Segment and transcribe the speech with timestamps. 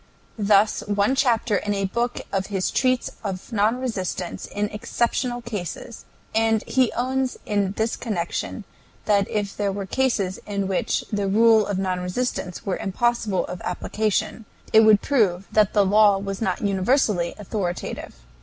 [0.39, 6.05] Thus one chapter in a book of his treats of non resistance in exceptional cases,
[6.33, 8.63] and he owns in this connection
[9.05, 13.61] that if there were cases in which the rule of non resistance were impossible of
[13.61, 18.15] application, it would prove that the law was not universally authoritative.